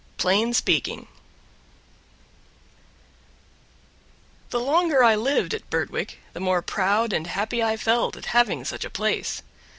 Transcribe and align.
11 0.15 0.15
Plain 0.17 0.53
Speaking 0.55 1.07
The 4.49 4.59
longer 4.59 5.03
I 5.03 5.13
lived 5.13 5.53
at 5.53 5.69
Birtwick 5.69 6.17
the 6.33 6.39
more 6.39 6.63
proud 6.63 7.13
and 7.13 7.27
happy 7.27 7.61
I 7.61 7.77
felt 7.77 8.17
at 8.17 8.25
having 8.33 8.65
such 8.65 8.83
a 8.83 8.89
place. 8.89 9.43